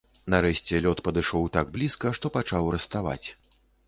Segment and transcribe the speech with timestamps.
[0.33, 3.27] Нарэшце лёд падышоў так блізка, што пачаў раставаць.